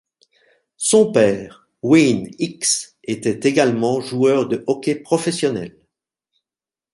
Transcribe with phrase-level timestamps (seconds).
[0.77, 5.77] Son père Wayne Hicks était également joueur de hockey professionnel.